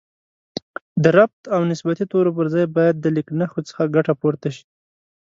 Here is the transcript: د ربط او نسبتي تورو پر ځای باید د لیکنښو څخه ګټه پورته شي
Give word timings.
د 1.03 1.05
ربط 1.17 1.41
او 1.55 1.61
نسبتي 1.71 2.05
تورو 2.11 2.35
پر 2.37 2.45
ځای 2.53 2.65
باید 2.75 2.95
د 2.99 3.05
لیکنښو 3.15 3.59
څخه 3.69 3.91
ګټه 3.95 4.13
پورته 4.21 4.47
شي 4.55 4.65